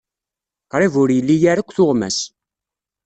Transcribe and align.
Qrib 0.71 0.93
ur 1.01 1.09
ili 1.17 1.35
ara 1.51 1.61
akk 1.63 1.71
tuɣmas. 1.75 2.17